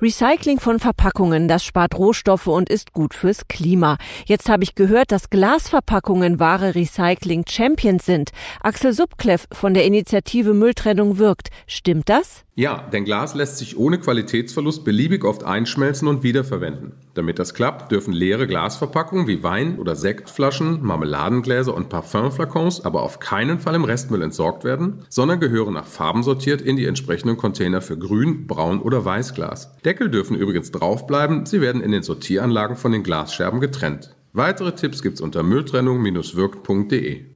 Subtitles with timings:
[0.00, 3.98] Recycling von Verpackungen, das spart Rohstoffe und ist gut fürs Klima.
[4.26, 8.30] Jetzt habe ich gehört, dass Glasverpackungen wahre Recycling-Champions sind.
[8.60, 11.48] Axel Subkleff von der Initiative Mülltrennung wirkt.
[11.66, 12.44] Stimmt das?
[12.54, 16.92] Ja, denn Glas lässt sich ohne Qualitätsverlust beliebig oft einschmelzen und wiederverwenden.
[17.18, 23.18] Damit das klappt, dürfen leere Glasverpackungen wie Wein- oder Sektflaschen, Marmeladengläser und Parfümflakons aber auf
[23.18, 27.80] keinen Fall im Restmüll entsorgt werden, sondern gehören nach Farben sortiert in die entsprechenden Container
[27.80, 29.78] für Grün, Braun oder Weißglas.
[29.84, 34.14] Deckel dürfen übrigens draufbleiben, sie werden in den Sortieranlagen von den Glasscherben getrennt.
[34.32, 37.34] Weitere Tipps gibt's unter mülltrennung-wirkt.de.